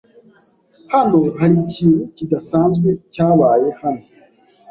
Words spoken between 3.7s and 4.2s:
hano.